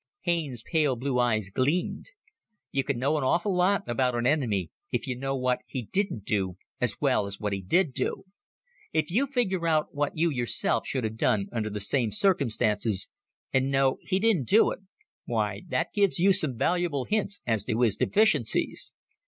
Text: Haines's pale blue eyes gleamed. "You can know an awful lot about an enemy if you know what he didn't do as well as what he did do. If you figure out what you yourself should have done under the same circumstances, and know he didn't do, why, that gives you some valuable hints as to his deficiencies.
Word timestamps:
Haines's 0.21 0.63
pale 0.63 0.95
blue 0.95 1.19
eyes 1.19 1.51
gleamed. 1.53 2.09
"You 2.71 2.83
can 2.83 2.97
know 2.97 3.19
an 3.19 3.23
awful 3.23 3.55
lot 3.55 3.83
about 3.85 4.15
an 4.15 4.25
enemy 4.25 4.71
if 4.91 5.05
you 5.05 5.15
know 5.15 5.35
what 5.37 5.59
he 5.67 5.83
didn't 5.83 6.25
do 6.25 6.57
as 6.79 6.99
well 6.99 7.27
as 7.27 7.39
what 7.39 7.53
he 7.53 7.61
did 7.61 7.93
do. 7.93 8.23
If 8.93 9.11
you 9.11 9.27
figure 9.27 9.67
out 9.67 9.93
what 9.93 10.17
you 10.17 10.31
yourself 10.31 10.87
should 10.87 11.03
have 11.03 11.17
done 11.17 11.49
under 11.51 11.69
the 11.69 11.79
same 11.79 12.09
circumstances, 12.11 13.09
and 13.53 13.69
know 13.69 13.99
he 14.01 14.17
didn't 14.17 14.47
do, 14.47 14.73
why, 15.25 15.61
that 15.67 15.93
gives 15.93 16.17
you 16.17 16.33
some 16.33 16.57
valuable 16.57 17.03
hints 17.05 17.39
as 17.45 17.63
to 17.65 17.79
his 17.81 17.95
deficiencies. 17.95 18.93